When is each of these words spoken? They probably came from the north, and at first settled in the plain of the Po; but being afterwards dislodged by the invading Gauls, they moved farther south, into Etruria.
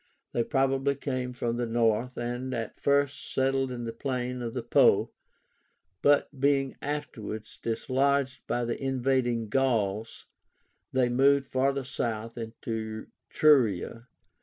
They 0.31 0.43
probably 0.43 0.95
came 0.95 1.31
from 1.31 1.57
the 1.57 1.67
north, 1.67 2.17
and 2.17 2.55
at 2.55 2.79
first 2.79 3.31
settled 3.31 3.71
in 3.71 3.83
the 3.83 3.93
plain 3.93 4.41
of 4.41 4.55
the 4.55 4.63
Po; 4.63 5.11
but 6.01 6.39
being 6.39 6.75
afterwards 6.81 7.59
dislodged 7.61 8.41
by 8.47 8.65
the 8.65 8.83
invading 8.83 9.49
Gauls, 9.49 10.25
they 10.91 11.07
moved 11.07 11.45
farther 11.45 11.83
south, 11.83 12.35
into 12.35 13.09
Etruria. 13.29 14.07